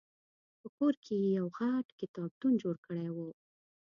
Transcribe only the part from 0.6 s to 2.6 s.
کور کې یې یو غټ کتابتون